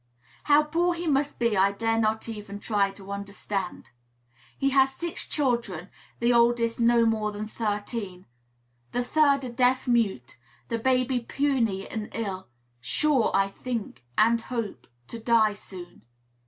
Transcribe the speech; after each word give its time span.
How 0.45 0.63
poor 0.63 0.95
he 0.95 1.05
must 1.05 1.37
be 1.37 1.55
I 1.55 1.71
dare 1.73 1.99
not 1.99 2.27
even 2.27 2.59
try 2.59 2.89
to 2.89 3.11
understand. 3.11 3.91
He 4.57 4.71
has 4.71 4.95
six 4.95 5.27
children: 5.27 5.89
the 6.19 6.33
oldest 6.33 6.79
not 6.79 7.03
more 7.03 7.31
than 7.31 7.45
thirteen, 7.45 8.25
the 8.93 9.03
third 9.03 9.45
a 9.45 9.51
deaf 9.51 9.85
mute, 9.87 10.37
the 10.69 10.79
baby 10.79 11.19
puny 11.19 11.87
and 11.87 12.09
ill, 12.15 12.47
sure, 12.79 13.29
I 13.35 13.47
think 13.47 14.03
(and 14.17 14.41
hope), 14.41 14.87
to 15.05 15.19
die 15.19 15.53
soon. 15.53 16.01